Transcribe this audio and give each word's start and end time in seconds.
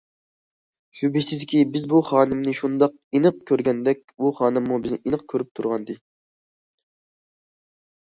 شۈبھىسىزكى، 1.01 1.61
بىز 1.75 1.85
بۇ 1.91 2.01
خانىمنى 2.07 2.55
شۇنداق 2.61 2.97
ئېنىق 3.19 3.39
كۆرگەندەك، 3.53 4.03
ئۇ 4.17 4.35
خانىممۇ 4.41 4.83
بىزنى 4.89 5.03
ئېنىق 5.05 5.29
كۆرۈپ 5.37 5.55
تۇرغانىدى. 5.63 6.01